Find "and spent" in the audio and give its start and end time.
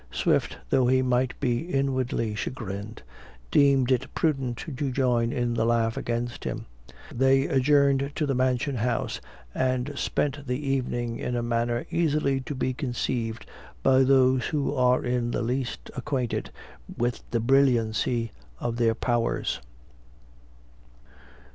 9.53-10.47